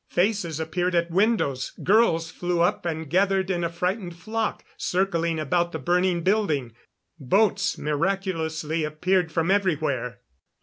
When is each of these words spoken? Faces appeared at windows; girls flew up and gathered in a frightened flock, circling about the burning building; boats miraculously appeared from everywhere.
Faces 0.09 0.59
appeared 0.59 0.95
at 0.95 1.11
windows; 1.11 1.73
girls 1.83 2.31
flew 2.31 2.59
up 2.61 2.87
and 2.87 3.07
gathered 3.07 3.51
in 3.51 3.63
a 3.63 3.69
frightened 3.69 4.15
flock, 4.15 4.63
circling 4.75 5.39
about 5.39 5.73
the 5.73 5.77
burning 5.77 6.23
building; 6.23 6.71
boats 7.19 7.77
miraculously 7.77 8.83
appeared 8.83 9.31
from 9.31 9.51
everywhere. 9.51 10.21